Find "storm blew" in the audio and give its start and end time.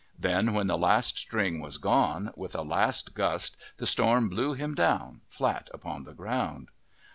3.85-4.55